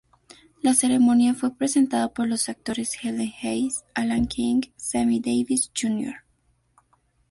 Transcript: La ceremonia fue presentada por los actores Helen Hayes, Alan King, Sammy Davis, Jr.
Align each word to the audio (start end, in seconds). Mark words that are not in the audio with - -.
La 0.63 0.73
ceremonia 0.73 1.35
fue 1.35 1.55
presentada 1.55 2.07
por 2.11 2.27
los 2.27 2.49
actores 2.49 2.93
Helen 3.03 3.31
Hayes, 3.43 3.83
Alan 3.93 4.25
King, 4.25 4.61
Sammy 4.75 5.19
Davis, 5.19 5.71
Jr. 5.79 6.23